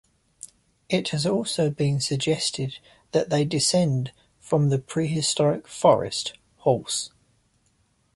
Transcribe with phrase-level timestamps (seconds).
[0.89, 2.79] It has also been suggested
[3.11, 7.11] that they descend from the prehistoric Forest horse.